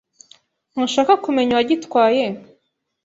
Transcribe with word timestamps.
Ntushaka 0.71 1.13
kumenya 1.23 1.51
uwagitwaye? 1.53 2.25